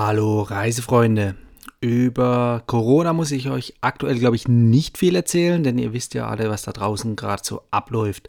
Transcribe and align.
Hallo 0.00 0.42
Reisefreunde. 0.42 1.34
Über 1.80 2.62
Corona 2.68 3.12
muss 3.12 3.32
ich 3.32 3.50
euch 3.50 3.74
aktuell, 3.80 4.16
glaube 4.20 4.36
ich, 4.36 4.46
nicht 4.46 4.96
viel 4.96 5.16
erzählen, 5.16 5.64
denn 5.64 5.76
ihr 5.76 5.92
wisst 5.92 6.14
ja 6.14 6.28
alle, 6.28 6.48
was 6.50 6.62
da 6.62 6.70
draußen 6.70 7.16
gerade 7.16 7.42
so 7.44 7.62
abläuft. 7.72 8.28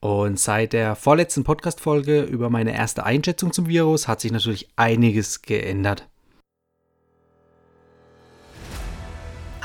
Und 0.00 0.40
seit 0.40 0.72
der 0.72 0.96
vorletzten 0.96 1.44
Podcast-Folge 1.44 2.22
über 2.22 2.50
meine 2.50 2.74
erste 2.74 3.04
Einschätzung 3.04 3.52
zum 3.52 3.68
Virus 3.68 4.08
hat 4.08 4.20
sich 4.20 4.32
natürlich 4.32 4.70
einiges 4.74 5.42
geändert. 5.42 6.08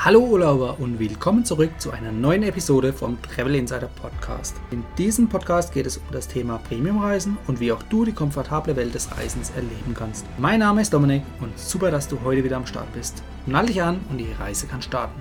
Hallo 0.02 0.20
Urlauber 0.20 0.80
und 0.80 0.98
willkommen 0.98 1.44
zurück 1.44 1.72
zu 1.78 1.90
einer 1.90 2.10
neuen 2.10 2.42
Episode 2.42 2.90
vom 2.90 3.20
Travel 3.20 3.54
Insider 3.54 3.88
Podcast. 3.88 4.56
In 4.70 4.82
diesem 4.96 5.28
Podcast 5.28 5.74
geht 5.74 5.84
es 5.84 5.98
um 5.98 6.04
das 6.10 6.26
Thema 6.26 6.56
Premiumreisen 6.56 7.36
und 7.46 7.60
wie 7.60 7.70
auch 7.70 7.82
du 7.82 8.06
die 8.06 8.14
komfortable 8.14 8.76
Welt 8.76 8.94
des 8.94 9.14
Reisens 9.14 9.50
erleben 9.50 9.92
kannst. 9.94 10.24
Mein 10.38 10.60
Name 10.60 10.80
ist 10.80 10.94
Dominik 10.94 11.22
und 11.42 11.58
super, 11.58 11.90
dass 11.90 12.08
du 12.08 12.18
heute 12.24 12.42
wieder 12.42 12.56
am 12.56 12.64
Start 12.64 12.90
bist. 12.94 13.22
Nall 13.44 13.66
dich 13.66 13.82
an 13.82 14.00
und 14.08 14.16
die 14.16 14.32
Reise 14.32 14.66
kann 14.66 14.80
starten. 14.80 15.20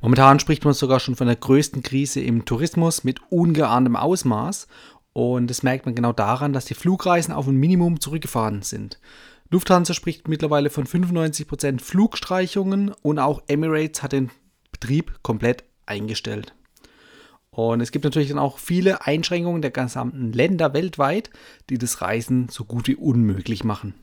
Momentan 0.00 0.40
spricht 0.40 0.64
man 0.64 0.72
sogar 0.72 1.00
schon 1.00 1.16
von 1.16 1.26
der 1.26 1.36
größten 1.36 1.82
Krise 1.82 2.22
im 2.22 2.46
Tourismus 2.46 3.04
mit 3.04 3.20
ungeahntem 3.28 3.94
Ausmaß 3.94 4.68
und 5.12 5.50
das 5.50 5.62
merkt 5.62 5.84
man 5.84 5.94
genau 5.94 6.14
daran, 6.14 6.54
dass 6.54 6.64
die 6.64 6.74
Flugreisen 6.74 7.34
auf 7.34 7.46
ein 7.46 7.56
Minimum 7.56 8.00
zurückgefahren 8.00 8.62
sind. 8.62 8.98
Lufthansa 9.50 9.94
spricht 9.94 10.28
mittlerweile 10.28 10.70
von 10.70 10.86
95% 10.86 11.80
Flugstreichungen 11.80 12.92
und 13.02 13.18
auch 13.18 13.42
Emirates 13.48 14.02
hat 14.02 14.12
den 14.12 14.30
Betrieb 14.72 15.22
komplett 15.22 15.64
eingestellt. 15.86 16.54
Und 17.50 17.80
es 17.80 17.90
gibt 17.90 18.04
natürlich 18.04 18.28
dann 18.28 18.38
auch 18.38 18.58
viele 18.58 19.06
Einschränkungen 19.06 19.62
der 19.62 19.70
gesamten 19.70 20.32
Länder 20.32 20.74
weltweit, 20.74 21.30
die 21.70 21.78
das 21.78 22.00
Reisen 22.02 22.48
so 22.50 22.64
gut 22.64 22.86
wie 22.86 22.94
unmöglich 22.94 23.64
machen. 23.64 23.94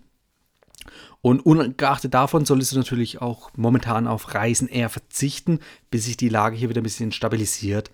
Und 1.22 1.40
ungeachtet 1.40 2.14
davon 2.14 2.46
solltest 2.46 2.74
du 2.74 2.78
natürlich 2.78 3.22
auch 3.22 3.52
momentan 3.56 4.08
auf 4.08 4.34
Reisen 4.34 4.68
eher 4.68 4.90
verzichten, 4.90 5.60
bis 5.90 6.06
sich 6.06 6.18
die 6.18 6.30
Lage 6.30 6.56
hier 6.56 6.70
wieder 6.70 6.82
ein 6.82 6.84
bisschen 6.84 7.12
stabilisiert. 7.12 7.92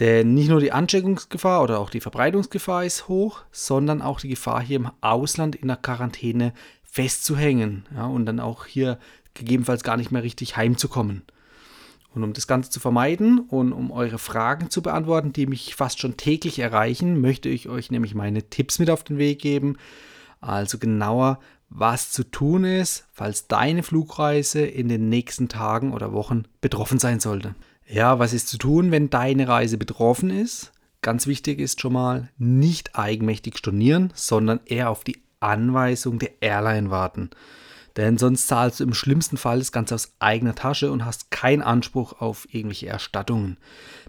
Denn 0.00 0.34
nicht 0.34 0.48
nur 0.48 0.60
die 0.60 0.72
Ansteckungsgefahr 0.72 1.62
oder 1.62 1.80
auch 1.80 1.90
die 1.90 2.00
Verbreitungsgefahr 2.00 2.84
ist 2.84 3.08
hoch, 3.08 3.40
sondern 3.50 4.00
auch 4.00 4.20
die 4.20 4.28
Gefahr 4.28 4.62
hier 4.62 4.76
im 4.76 4.90
Ausland 5.00 5.56
in 5.56 5.68
der 5.68 5.76
Quarantäne 5.76 6.52
festzuhängen 6.84 7.84
ja, 7.94 8.06
und 8.06 8.26
dann 8.26 8.40
auch 8.40 8.66
hier 8.66 8.98
gegebenenfalls 9.34 9.82
gar 9.82 9.96
nicht 9.96 10.10
mehr 10.10 10.22
richtig 10.22 10.56
heimzukommen. 10.56 11.22
Und 12.14 12.24
um 12.24 12.32
das 12.32 12.46
Ganze 12.46 12.70
zu 12.70 12.80
vermeiden 12.80 13.38
und 13.40 13.72
um 13.72 13.90
eure 13.90 14.18
Fragen 14.18 14.70
zu 14.70 14.82
beantworten, 14.82 15.32
die 15.32 15.46
mich 15.46 15.74
fast 15.74 16.00
schon 16.00 16.16
täglich 16.16 16.58
erreichen, 16.58 17.20
möchte 17.20 17.48
ich 17.48 17.68
euch 17.68 17.90
nämlich 17.90 18.14
meine 18.14 18.48
Tipps 18.48 18.78
mit 18.78 18.90
auf 18.90 19.04
den 19.04 19.18
Weg 19.18 19.40
geben. 19.40 19.76
Also 20.40 20.78
genauer, 20.78 21.38
was 21.68 22.10
zu 22.10 22.24
tun 22.24 22.64
ist, 22.64 23.06
falls 23.12 23.46
deine 23.46 23.82
Flugreise 23.82 24.62
in 24.62 24.88
den 24.88 25.08
nächsten 25.08 25.48
Tagen 25.48 25.92
oder 25.92 26.12
Wochen 26.12 26.44
betroffen 26.60 26.98
sein 26.98 27.20
sollte. 27.20 27.54
Ja, 27.90 28.18
was 28.18 28.34
ist 28.34 28.48
zu 28.48 28.58
tun, 28.58 28.90
wenn 28.90 29.08
deine 29.08 29.48
Reise 29.48 29.78
betroffen 29.78 30.28
ist? 30.28 30.72
Ganz 31.00 31.26
wichtig 31.26 31.58
ist 31.58 31.80
schon 31.80 31.94
mal, 31.94 32.28
nicht 32.36 32.98
eigenmächtig 32.98 33.56
stornieren, 33.56 34.12
sondern 34.14 34.60
eher 34.66 34.90
auf 34.90 35.04
die 35.04 35.22
Anweisung 35.40 36.18
der 36.18 36.42
Airline 36.42 36.90
warten. 36.90 37.30
Denn 37.96 38.18
sonst 38.18 38.46
zahlst 38.46 38.80
du 38.80 38.84
im 38.84 38.92
schlimmsten 38.92 39.38
Fall 39.38 39.60
das 39.60 39.72
Ganze 39.72 39.94
aus 39.94 40.12
eigener 40.18 40.54
Tasche 40.54 40.92
und 40.92 41.06
hast 41.06 41.30
keinen 41.30 41.62
Anspruch 41.62 42.20
auf 42.20 42.46
irgendwelche 42.52 42.88
Erstattungen. 42.88 43.56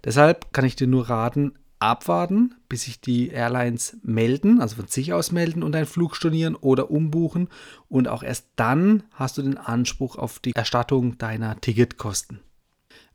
Deshalb 0.03 0.51
kann 0.51 0.65
ich 0.65 0.75
dir 0.75 0.87
nur 0.87 1.09
raten, 1.09 1.53
abwarten, 1.79 2.55
bis 2.67 2.83
sich 2.83 2.99
die 2.99 3.29
Airlines 3.29 3.97
melden, 4.03 4.59
also 4.59 4.75
von 4.75 4.87
sich 4.87 5.13
aus 5.13 5.31
melden 5.31 5.63
und 5.63 5.71
deinen 5.71 5.85
Flug 5.85 6.17
stornieren 6.17 6.55
oder 6.55 6.91
umbuchen. 6.91 7.47
Und 7.87 8.09
auch 8.09 8.23
erst 8.23 8.47
dann 8.57 9.03
hast 9.13 9.37
du 9.37 9.41
den 9.41 9.57
Anspruch 9.57 10.17
auf 10.17 10.39
die 10.39 10.53
Erstattung 10.53 11.17
deiner 11.17 11.61
Ticketkosten. 11.61 12.41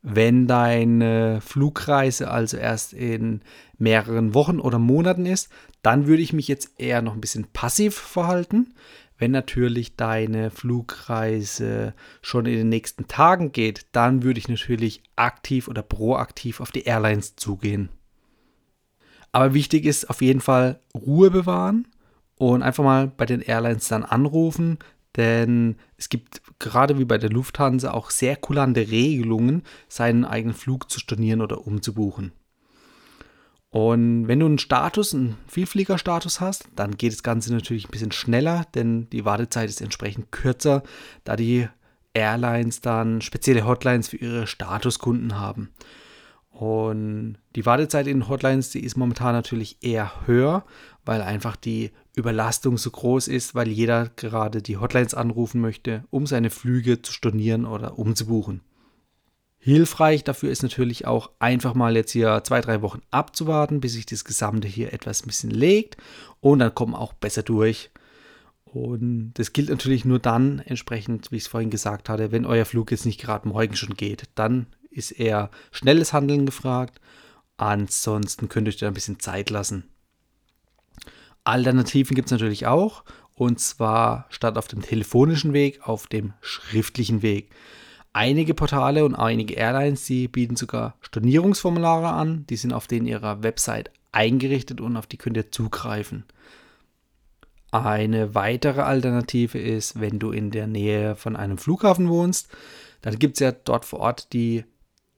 Wenn 0.06 0.46
deine 0.46 1.40
Flugreise 1.40 2.30
also 2.30 2.58
erst 2.58 2.92
in 2.92 3.40
mehreren 3.78 4.34
Wochen 4.34 4.60
oder 4.60 4.78
Monaten 4.78 5.24
ist, 5.24 5.48
dann 5.80 6.06
würde 6.06 6.20
ich 6.20 6.34
mich 6.34 6.46
jetzt 6.46 6.78
eher 6.78 7.00
noch 7.00 7.14
ein 7.14 7.22
bisschen 7.22 7.46
passiv 7.54 7.96
verhalten. 7.96 8.74
Wenn 9.16 9.30
natürlich 9.30 9.96
deine 9.96 10.50
Flugreise 10.50 11.94
schon 12.20 12.44
in 12.44 12.52
den 12.52 12.68
nächsten 12.68 13.08
Tagen 13.08 13.52
geht, 13.52 13.86
dann 13.92 14.22
würde 14.22 14.38
ich 14.38 14.46
natürlich 14.46 15.02
aktiv 15.16 15.68
oder 15.68 15.80
proaktiv 15.80 16.60
auf 16.60 16.70
die 16.70 16.84
Airlines 16.84 17.36
zugehen. 17.36 17.88
Aber 19.32 19.54
wichtig 19.54 19.86
ist 19.86 20.10
auf 20.10 20.20
jeden 20.20 20.42
Fall 20.42 20.80
Ruhe 20.94 21.30
bewahren 21.30 21.88
und 22.36 22.62
einfach 22.62 22.84
mal 22.84 23.06
bei 23.06 23.24
den 23.24 23.40
Airlines 23.40 23.88
dann 23.88 24.04
anrufen, 24.04 24.78
denn 25.16 25.76
es 25.96 26.08
gibt 26.08 26.42
gerade 26.58 26.98
wie 26.98 27.04
bei 27.04 27.18
der 27.18 27.30
Lufthansa 27.30 27.92
auch 27.92 28.10
sehr 28.10 28.36
kulante 28.36 28.90
Regelungen, 28.90 29.62
seinen 29.88 30.24
eigenen 30.24 30.54
Flug 30.54 30.90
zu 30.90 30.98
stornieren 31.00 31.40
oder 31.40 31.66
umzubuchen. 31.66 32.32
Und 33.70 34.28
wenn 34.28 34.38
du 34.38 34.46
einen 34.46 34.58
Status, 34.58 35.14
einen 35.14 35.36
Vielfliegerstatus 35.48 36.40
hast, 36.40 36.68
dann 36.76 36.96
geht 36.96 37.12
das 37.12 37.24
Ganze 37.24 37.52
natürlich 37.52 37.88
ein 37.88 37.90
bisschen 37.90 38.12
schneller, 38.12 38.66
denn 38.74 39.10
die 39.10 39.24
Wartezeit 39.24 39.68
ist 39.68 39.80
entsprechend 39.80 40.30
kürzer, 40.30 40.84
da 41.24 41.34
die 41.34 41.68
Airlines 42.12 42.80
dann 42.80 43.20
spezielle 43.20 43.66
Hotlines 43.66 44.08
für 44.08 44.16
ihre 44.16 44.46
Statuskunden 44.46 45.40
haben. 45.40 45.70
Und 46.54 47.36
die 47.56 47.66
Wartezeit 47.66 48.06
in 48.06 48.28
Hotlines, 48.28 48.70
die 48.70 48.84
ist 48.84 48.96
momentan 48.96 49.32
natürlich 49.32 49.78
eher 49.80 50.12
höher, 50.26 50.64
weil 51.04 51.20
einfach 51.20 51.56
die 51.56 51.90
Überlastung 52.14 52.78
so 52.78 52.92
groß 52.92 53.26
ist, 53.26 53.56
weil 53.56 53.66
jeder 53.66 54.08
gerade 54.14 54.62
die 54.62 54.76
Hotlines 54.76 55.14
anrufen 55.14 55.60
möchte, 55.60 56.04
um 56.10 56.28
seine 56.28 56.50
Flüge 56.50 57.02
zu 57.02 57.12
stornieren 57.12 57.64
oder 57.64 57.98
umzubuchen. 57.98 58.60
Hilfreich 59.58 60.22
dafür 60.22 60.50
ist 60.50 60.62
natürlich 60.62 61.08
auch 61.08 61.32
einfach 61.40 61.74
mal 61.74 61.96
jetzt 61.96 62.12
hier 62.12 62.42
zwei, 62.44 62.60
drei 62.60 62.82
Wochen 62.82 63.00
abzuwarten, 63.10 63.80
bis 63.80 63.94
sich 63.94 64.06
das 64.06 64.24
Gesamte 64.24 64.68
hier 64.68 64.92
etwas 64.92 65.24
ein 65.24 65.26
bisschen 65.26 65.50
legt 65.50 65.96
und 66.40 66.60
dann 66.60 66.72
kommen 66.72 66.94
auch 66.94 67.14
besser 67.14 67.42
durch. 67.42 67.90
Und 68.64 69.32
das 69.34 69.52
gilt 69.52 69.70
natürlich 69.70 70.04
nur 70.04 70.20
dann 70.20 70.60
entsprechend, 70.60 71.32
wie 71.32 71.36
ich 71.36 71.44
es 71.44 71.48
vorhin 71.48 71.70
gesagt 71.70 72.08
hatte, 72.08 72.30
wenn 72.30 72.46
euer 72.46 72.64
Flug 72.64 72.92
jetzt 72.92 73.06
nicht 73.06 73.20
gerade 73.20 73.48
morgen 73.48 73.74
schon 73.74 73.96
geht. 73.96 74.24
Dann 74.36 74.66
ist 74.96 75.12
eher 75.12 75.50
schnelles 75.72 76.12
Handeln 76.12 76.46
gefragt. 76.46 77.00
Ansonsten 77.56 78.48
könnt 78.48 78.68
ihr 78.68 78.70
euch 78.70 78.78
da 78.78 78.88
ein 78.88 78.94
bisschen 78.94 79.20
Zeit 79.20 79.50
lassen. 79.50 79.88
Alternativen 81.44 82.14
gibt 82.14 82.28
es 82.28 82.32
natürlich 82.32 82.66
auch. 82.66 83.04
Und 83.34 83.58
zwar 83.58 84.26
statt 84.30 84.56
auf 84.56 84.68
dem 84.68 84.80
telefonischen 84.80 85.52
Weg, 85.52 85.86
auf 85.86 86.06
dem 86.06 86.32
schriftlichen 86.40 87.22
Weg. 87.22 87.50
Einige 88.12 88.54
Portale 88.54 89.04
und 89.04 89.16
einige 89.16 89.54
Airlines, 89.54 90.04
die 90.06 90.28
bieten 90.28 90.54
sogar 90.54 90.96
Stornierungsformulare 91.00 92.10
an. 92.10 92.46
Die 92.48 92.56
sind 92.56 92.72
auf 92.72 92.86
denen 92.86 93.06
ihrer 93.06 93.42
Website 93.42 93.90
eingerichtet 94.12 94.80
und 94.80 94.96
auf 94.96 95.08
die 95.08 95.18
könnt 95.18 95.36
ihr 95.36 95.50
zugreifen. 95.50 96.24
Eine 97.72 98.36
weitere 98.36 98.82
Alternative 98.82 99.58
ist, 99.58 99.98
wenn 99.98 100.20
du 100.20 100.30
in 100.30 100.52
der 100.52 100.68
Nähe 100.68 101.16
von 101.16 101.34
einem 101.34 101.58
Flughafen 101.58 102.08
wohnst, 102.08 102.48
dann 103.02 103.18
gibt 103.18 103.34
es 103.34 103.40
ja 103.40 103.50
dort 103.50 103.84
vor 103.84 103.98
Ort 103.98 104.32
die 104.32 104.64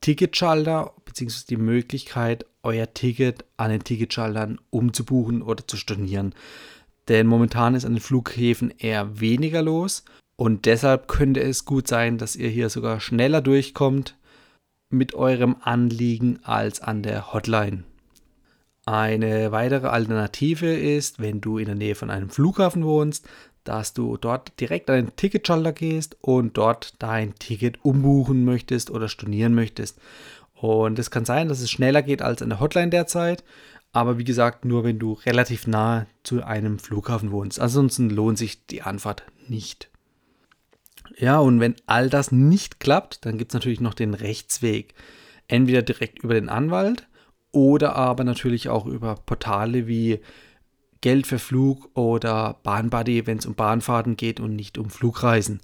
Ticketschalter 0.07 0.93
bzw. 1.05 1.47
die 1.51 1.57
Möglichkeit, 1.57 2.47
euer 2.63 2.95
Ticket 2.95 3.45
an 3.57 3.73
den 3.73 3.83
Ticketschaltern 3.83 4.61
umzubuchen 4.71 5.43
oder 5.43 5.67
zu 5.67 5.77
stornieren. 5.77 6.33
Denn 7.09 7.27
momentan 7.27 7.75
ist 7.75 7.85
an 7.85 7.95
den 7.95 8.01
Flughäfen 8.01 8.73
eher 8.79 9.19
weniger 9.19 9.63
los 9.63 10.05
und 10.37 10.65
deshalb 10.67 11.09
könnte 11.09 11.41
es 11.41 11.65
gut 11.65 11.89
sein, 11.89 12.19
dass 12.19 12.37
ihr 12.37 12.49
hier 12.49 12.71
sogar 12.71 13.01
schneller 13.01 13.41
durchkommt 13.41 14.17
mit 14.91 15.15
eurem 15.15 15.57
Anliegen 15.61 16.39
als 16.45 16.81
an 16.81 17.03
der 17.03 17.33
Hotline. 17.33 17.83
Eine 18.85 19.51
weitere 19.51 19.89
Alternative 19.89 20.73
ist, 20.73 21.19
wenn 21.19 21.41
du 21.41 21.59
in 21.59 21.67
der 21.67 21.75
Nähe 21.75 21.97
von 21.97 22.11
einem 22.11 22.31
Flughafen 22.31 22.85
wohnst, 22.85 23.29
dass 23.69 23.93
du 23.93 24.17
dort 24.17 24.59
direkt 24.61 24.89
an 24.89 24.97
den 24.97 25.17
Ticketschalter 25.17 25.73
gehst 25.73 26.17
und 26.21 26.57
dort 26.57 26.95
dein 26.99 27.35
Ticket 27.35 27.85
umbuchen 27.85 28.45
möchtest 28.45 28.91
oder 28.91 29.09
stornieren 29.09 29.55
möchtest. 29.55 29.99
Und 30.55 30.99
es 30.99 31.11
kann 31.11 31.25
sein, 31.25 31.49
dass 31.49 31.61
es 31.61 31.71
schneller 31.71 32.03
geht 32.03 32.23
als 32.23 32.41
an 32.41 32.49
der 32.49 32.61
Hotline 32.61 32.91
derzeit, 32.91 33.45
aber 33.93 34.19
wie 34.19 34.25
gesagt, 34.25 34.65
nur 34.65 34.85
wenn 34.85 34.99
du 34.99 35.15
relativ 35.15 35.67
nah 35.67 36.07
zu 36.23 36.43
einem 36.43 36.79
Flughafen 36.79 37.31
wohnst. 37.31 37.61
Ansonsten 37.61 38.11
lohnt 38.11 38.39
sich 38.39 38.67
die 38.67 38.83
Anfahrt 38.83 39.25
nicht. 39.49 39.91
Ja, 41.19 41.39
und 41.39 41.61
wenn 41.61 41.77
all 41.87 42.11
das 42.11 42.33
nicht 42.33 42.81
klappt, 42.81 43.25
dann 43.25 43.39
gibt 43.39 43.53
es 43.53 43.55
natürlich 43.55 43.81
noch 43.81 43.95
den 43.95 44.15
Rechtsweg. 44.15 44.95
Entweder 45.49 45.83
direkt 45.83 46.19
über 46.19 46.35
den 46.35 46.49
Anwalt 46.49 47.07
oder 47.53 47.97
aber 47.97 48.25
natürlich 48.25 48.69
auch 48.69 48.87
über 48.87 49.15
Portale 49.15 49.87
wie 49.87 50.21
Geld 51.07 51.29
für 51.29 51.39
Flug 51.39 51.97
oder 51.97 52.59
Bahnbuddy, 52.65 53.29
wenn 53.29 53.39
es 53.39 53.47
um 53.47 53.55
Bahnfahrten 53.55 54.17
geht 54.17 54.41
und 54.41 54.57
nicht 54.57 54.77
um 54.77 54.91
Flugreisen. 54.91 55.61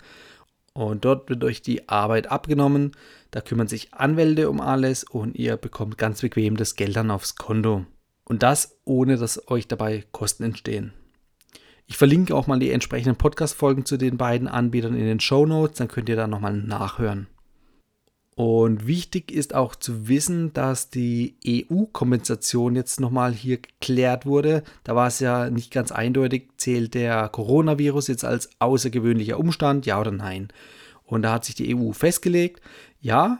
Und 0.72 1.04
dort 1.04 1.28
wird 1.28 1.42
euch 1.42 1.62
die 1.62 1.88
Arbeit 1.88 2.30
abgenommen. 2.30 2.92
Da 3.32 3.40
kümmern 3.40 3.66
sich 3.66 3.92
Anwälte 3.92 4.48
um 4.48 4.60
alles 4.60 5.02
und 5.02 5.34
ihr 5.34 5.56
bekommt 5.56 5.98
ganz 5.98 6.20
bequem 6.20 6.56
das 6.56 6.76
Geld 6.76 6.94
dann 6.94 7.10
aufs 7.10 7.34
Konto. 7.34 7.84
Und 8.22 8.44
das 8.44 8.78
ohne, 8.84 9.16
dass 9.16 9.50
euch 9.50 9.66
dabei 9.66 10.04
Kosten 10.12 10.44
entstehen. 10.44 10.92
Ich 11.88 11.96
verlinke 11.96 12.36
auch 12.36 12.46
mal 12.46 12.60
die 12.60 12.70
entsprechenden 12.70 13.16
Podcast-Folgen 13.16 13.84
zu 13.84 13.96
den 13.96 14.18
beiden 14.18 14.46
Anbietern 14.46 14.94
in 14.94 15.06
den 15.06 15.18
Show 15.18 15.44
Notes, 15.44 15.78
dann 15.78 15.88
könnt 15.88 16.08
ihr 16.08 16.14
da 16.14 16.28
nochmal 16.28 16.56
nachhören. 16.56 17.26
Und 18.34 18.86
wichtig 18.86 19.30
ist 19.30 19.54
auch 19.54 19.74
zu 19.74 20.08
wissen, 20.08 20.54
dass 20.54 20.88
die 20.88 21.36
EU-Kompensation 21.46 22.74
jetzt 22.74 22.98
nochmal 22.98 23.32
hier 23.32 23.58
geklärt 23.58 24.24
wurde. 24.24 24.62
Da 24.84 24.96
war 24.96 25.08
es 25.08 25.20
ja 25.20 25.50
nicht 25.50 25.70
ganz 25.70 25.92
eindeutig, 25.92 26.48
zählt 26.56 26.94
der 26.94 27.28
Coronavirus 27.28 28.08
jetzt 28.08 28.24
als 28.24 28.48
außergewöhnlicher 28.58 29.38
Umstand, 29.38 29.84
ja 29.84 30.00
oder 30.00 30.12
nein. 30.12 30.48
Und 31.04 31.22
da 31.22 31.32
hat 31.32 31.44
sich 31.44 31.54
die 31.54 31.76
EU 31.76 31.92
festgelegt, 31.92 32.62
ja, 33.00 33.38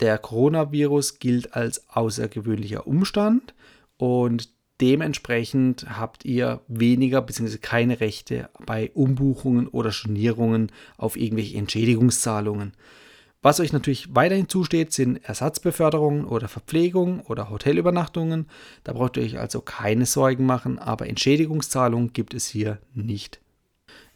der 0.00 0.18
Coronavirus 0.18 1.20
gilt 1.20 1.54
als 1.54 1.88
außergewöhnlicher 1.88 2.88
Umstand 2.88 3.54
und 3.98 4.48
dementsprechend 4.80 5.86
habt 5.96 6.24
ihr 6.24 6.60
weniger 6.66 7.22
bzw. 7.22 7.58
keine 7.58 8.00
Rechte 8.00 8.50
bei 8.66 8.90
Umbuchungen 8.94 9.68
oder 9.68 9.92
Stornierungen 9.92 10.72
auf 10.96 11.16
irgendwelche 11.16 11.56
Entschädigungszahlungen. 11.56 12.72
Was 13.42 13.58
euch 13.58 13.72
natürlich 13.72 14.14
weiterhin 14.14 14.48
zusteht, 14.48 14.92
sind 14.92 15.16
Ersatzbeförderungen 15.24 16.24
oder 16.24 16.46
Verpflegung 16.46 17.20
oder 17.22 17.50
Hotelübernachtungen. 17.50 18.48
Da 18.84 18.92
braucht 18.92 19.16
ihr 19.16 19.24
euch 19.24 19.38
also 19.38 19.60
keine 19.60 20.06
Sorgen 20.06 20.46
machen, 20.46 20.78
aber 20.78 21.08
Entschädigungszahlungen 21.08 22.12
gibt 22.12 22.34
es 22.34 22.46
hier 22.46 22.78
nicht. 22.94 23.40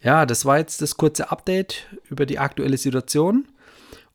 Ja, 0.01 0.27
das 0.27 0.45
war 0.45 0.59
jetzt 0.59 0.81
das 0.81 0.97
kurze 0.97 1.33
Update 1.33 1.89
über 2.09 2.25
die 2.25 2.39
aktuelle 2.39 2.79
Situation 2.79 3.49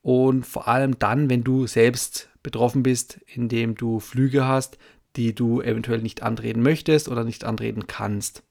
und 0.01 0.45
vor 0.45 0.69
allem 0.69 0.97
dann, 0.97 1.29
wenn 1.29 1.43
du 1.43 1.67
selbst 1.67 2.29
betroffen 2.41 2.81
bist, 2.81 3.19
indem 3.27 3.75
du 3.75 3.99
Flüge 3.99 4.47
hast, 4.47 4.77
die 5.17 5.35
du 5.35 5.61
eventuell 5.61 6.01
nicht 6.01 6.23
antreten 6.23 6.61
möchtest 6.61 7.09
oder 7.09 7.25
nicht 7.25 7.43
antreten 7.43 7.85
kannst. 7.85 8.43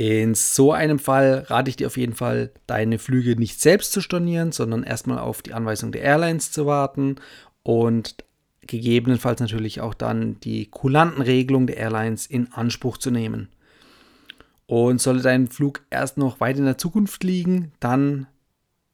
In 0.00 0.34
so 0.34 0.72
einem 0.72 0.98
Fall 0.98 1.44
rate 1.48 1.68
ich 1.68 1.76
dir 1.76 1.86
auf 1.86 1.98
jeden 1.98 2.14
Fall, 2.14 2.52
deine 2.66 2.98
Flüge 2.98 3.36
nicht 3.36 3.60
selbst 3.60 3.92
zu 3.92 4.00
stornieren, 4.00 4.50
sondern 4.50 4.82
erstmal 4.82 5.18
auf 5.18 5.42
die 5.42 5.52
Anweisung 5.52 5.92
der 5.92 6.00
Airlines 6.00 6.52
zu 6.52 6.64
warten 6.64 7.16
und 7.62 8.24
gegebenenfalls 8.62 9.42
natürlich 9.42 9.82
auch 9.82 9.92
dann 9.92 10.40
die 10.40 10.64
kulanten 10.70 11.20
Regelungen 11.20 11.66
der 11.66 11.76
Airlines 11.76 12.24
in 12.24 12.50
Anspruch 12.50 12.96
zu 12.96 13.10
nehmen. 13.10 13.50
Und 14.64 15.02
sollte 15.02 15.22
dein 15.22 15.48
Flug 15.48 15.82
erst 15.90 16.16
noch 16.16 16.40
weit 16.40 16.56
in 16.56 16.64
der 16.64 16.78
Zukunft 16.78 17.22
liegen, 17.22 17.72
dann 17.78 18.26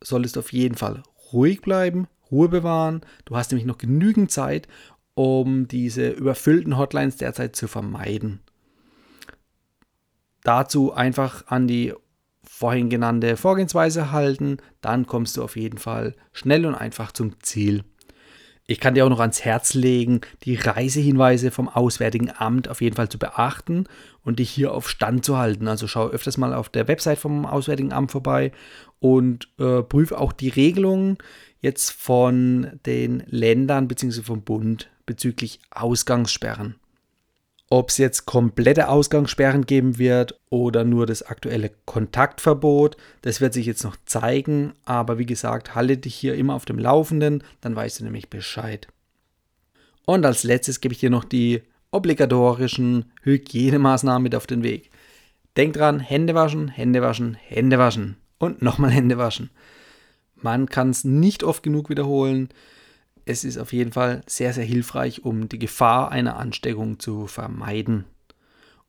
solltest 0.03 0.35
du 0.35 0.41
auf 0.41 0.53
jeden 0.53 0.75
Fall 0.75 1.05
ruhig 1.33 1.61
bleiben, 1.61 2.09
Ruhe 2.33 2.49
bewahren. 2.49 3.03
Du 3.27 3.37
hast 3.37 3.53
nämlich 3.53 3.67
noch 3.67 3.79
genügend 3.79 4.33
Zeit, 4.33 4.67
um 5.15 5.69
diese 5.69 6.09
überfüllten 6.09 6.77
Hotlines 6.77 7.17
derzeit 7.17 7.55
zu 7.55 7.69
vermeiden 7.69 8.41
dazu 10.47 10.93
einfach 10.93 11.47
an 11.49 11.67
die 11.67 11.93
vorhin 12.45 12.89
genannte 12.89 13.37
Vorgehensweise 13.37 14.13
halten, 14.13 14.59
dann 14.81 15.07
kommst 15.07 15.37
du 15.37 15.43
auf 15.43 15.57
jeden 15.57 15.79
Fall 15.79 16.15
schnell 16.33 16.65
und 16.65 16.75
einfach 16.75 17.13
zum 17.13 17.41
Ziel. 17.43 17.85
Ich 18.69 18.81
kann 18.81 18.95
dir 18.95 19.05
auch 19.05 19.11
noch 19.11 19.21
ans 19.21 19.45
Herz 19.45 19.75
legen, 19.75 20.23
die 20.43 20.57
Reisehinweise 20.57 21.53
vom 21.53 21.69
Auswärtigen 21.69 22.33
Amt 22.37 22.69
auf 22.69 22.81
jeden 22.81 22.97
Fall 22.97 23.09
zu 23.09 23.19
beachten 23.19 23.85
und 24.25 24.41
dich 24.41 24.51
hier 24.51 24.73
auf 24.73 24.89
Stand 24.89 25.25
zu 25.25 25.37
halten. 25.37 25.69
Also 25.69 25.87
schau 25.87 26.09
öfters 26.09 26.37
mal 26.37 26.53
auf 26.53 26.69
der 26.69 26.89
Website 26.89 27.19
vom 27.19 27.47
Auswärtigen 27.47 27.93
Amt 27.93 28.11
vorbei 28.11 28.51
und 28.99 29.49
äh, 29.59 29.83
prüfe 29.83 30.19
auch 30.19 30.33
die 30.33 30.49
Regelungen 30.49 31.19
jetzt 31.61 31.91
von 31.93 32.81
den 32.87 33.23
Ländern 33.27 33.87
bzw. 33.87 34.23
vom 34.23 34.43
Bund 34.43 34.91
bezüglich 35.05 35.61
Ausgangssperren. 35.71 36.77
Ob 37.69 37.91
es 37.91 37.99
jetzt 37.99 38.27
komplette 38.27 38.89
Ausgangssperren 38.89 39.67
geben 39.67 39.99
wird 39.99 40.39
oder 40.51 40.85
nur 40.85 41.05
das 41.05 41.23
aktuelle 41.23 41.73
Kontaktverbot, 41.85 42.97
das 43.23 43.41
wird 43.41 43.55
sich 43.55 43.67
jetzt 43.67 43.83
noch 43.83 43.97
zeigen. 44.07 44.75
Aber 44.85 45.19
wie 45.19 45.27
gesagt, 45.27 45.75
halte 45.75 45.97
dich 45.97 46.15
hier 46.15 46.37
immer 46.37 46.55
auf 46.55 46.65
dem 46.65 46.79
Laufenden, 46.79 47.43
dann 47.61 47.75
weißt 47.75 48.01
du 48.01 48.05
nämlich 48.05 48.31
Bescheid. 48.31 48.87
Und 50.05 50.25
als 50.25 50.45
letztes 50.45 50.81
gebe 50.81 50.95
ich 50.95 51.01
dir 51.01 51.11
noch 51.11 51.25
die 51.25 51.63
obligatorischen 51.91 53.07
Hygienemaßnahmen 53.23 54.23
mit 54.23 54.37
auf 54.37 54.47
den 54.47 54.63
Weg. 54.63 54.91
Denk 55.57 55.75
dran, 55.75 55.99
Hände 55.99 56.35
waschen, 56.35 56.69
Hände 56.69 57.03
waschen, 57.03 57.35
Hände 57.35 57.79
waschen 57.79 58.17
und 58.39 58.63
nochmal 58.63 58.91
Hände 58.91 59.19
waschen. 59.19 59.51
Man 60.37 60.69
kann 60.69 60.91
es 60.91 61.03
nicht 61.03 61.43
oft 61.43 61.65
genug 61.65 61.89
wiederholen 61.91 62.51
es 63.27 63.45
ist 63.45 63.59
auf 63.59 63.73
jeden 63.73 63.93
Fall 63.93 64.23
sehr, 64.27 64.53
sehr 64.53 64.65
hilfreich, 64.65 65.25
um 65.25 65.49
die 65.49 65.59
Gefahr 65.59 66.11
einer 66.11 66.37
Ansteckung 66.37 67.01
zu 67.01 67.27
vermeiden. 67.27 68.05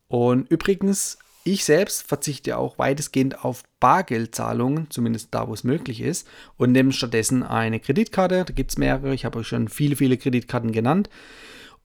Und 0.07 0.49
übrigens, 0.49 1.17
ich 1.43 1.65
selbst 1.65 2.07
verzichte 2.07 2.57
auch 2.57 2.77
weitestgehend 2.77 3.43
auf 3.43 3.63
Bargeldzahlungen, 3.79 4.91
zumindest 4.91 5.33
da, 5.33 5.47
wo 5.47 5.53
es 5.53 5.63
möglich 5.63 6.01
ist, 6.01 6.27
und 6.55 6.71
nehme 6.71 6.91
stattdessen 6.91 7.41
eine 7.41 7.79
Kreditkarte. 7.79 8.45
Da 8.45 8.53
gibt 8.53 8.71
es 8.71 8.77
mehrere. 8.77 9.13
Ich 9.13 9.25
habe 9.25 9.39
euch 9.39 9.47
schon 9.47 9.69
viele, 9.69 9.95
viele 9.95 10.17
Kreditkarten 10.17 10.71
genannt. 10.71 11.09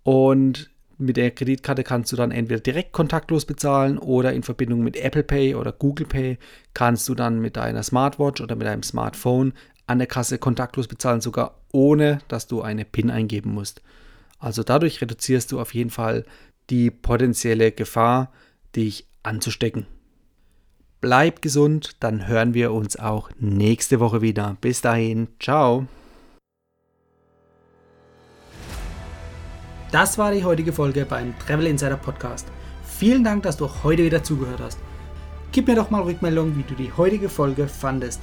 Und 0.02 0.70
mit 0.99 1.16
der 1.16 1.31
Kreditkarte 1.31 1.84
kannst 1.84 2.12
du 2.12 2.16
dann 2.16 2.31
entweder 2.31 2.60
direkt 2.60 2.93
kontaktlos 2.93 3.46
bezahlen 3.46 3.99
oder 3.99 4.32
in 4.32 4.43
Verbindung 4.43 4.82
mit 4.82 4.96
Apple 4.96 5.25
Pay 5.25 5.54
oder 5.54 5.72
Google 5.72 6.06
Pay 6.06 6.38
kannst 6.75 7.08
du 7.08 7.14
dann 7.14 7.40
mit 7.40 7.56
deiner 7.56 7.82
Smartwatch 7.82 8.40
oder 8.40 8.56
mit 8.56 8.66
deinem 8.66 8.82
Smartphone 8.82 9.52
an 9.87 9.99
der 9.99 10.06
Kasse 10.06 10.38
kontaktlos 10.38 10.88
bezahlen, 10.88 11.20
sogar 11.20 11.61
ohne 11.73 12.19
dass 12.29 12.46
du 12.46 12.62
eine 12.62 12.84
PIN 12.84 13.11
eingeben 13.11 13.52
musst. 13.52 13.82
Also 14.38 14.62
dadurch 14.62 15.00
reduzierst 15.00 15.52
du 15.52 15.61
auf 15.61 15.75
jeden 15.75 15.90
Fall 15.90 16.25
die 16.70 16.90
potenzielle 16.90 17.73
Gefahr, 17.73 18.32
dich 18.75 19.06
anzustecken. 19.23 19.87
Bleib 21.00 21.43
gesund, 21.43 21.96
dann 22.00 22.29
hören 22.29 22.55
wir 22.55 22.73
uns 22.73 22.96
auch 22.96 23.31
nächste 23.38 23.99
Woche 23.99 24.23
wieder. 24.23 24.56
Bis 24.61 24.81
dahin, 24.81 25.29
ciao. 25.40 25.87
Das 29.90 30.17
war 30.17 30.32
die 30.32 30.44
heutige 30.44 30.73
Folge 30.73 31.05
beim 31.05 31.35
Travel 31.40 31.67
Insider 31.67 31.96
Podcast. 31.96 32.46
Vielen 32.85 33.25
Dank, 33.25 33.43
dass 33.43 33.56
du 33.56 33.69
heute 33.82 34.05
wieder 34.05 34.23
zugehört 34.23 34.61
hast. 34.61 34.78
Gib 35.50 35.67
mir 35.67 35.75
doch 35.75 35.90
mal 35.90 36.02
Rückmeldung, 36.02 36.56
wie 36.56 36.62
du 36.62 36.75
die 36.75 36.93
heutige 36.96 37.28
Folge 37.28 37.69
fandest. 37.69 38.23